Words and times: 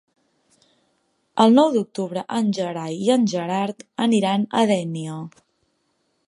El 1.45 1.53
nou 1.59 1.69
d'octubre 1.75 2.23
en 2.37 2.49
Gerai 2.59 2.97
i 3.09 3.13
en 3.17 3.29
Gerard 3.35 3.85
aniran 4.07 4.49
a 4.63 4.65
Dénia. 4.73 5.21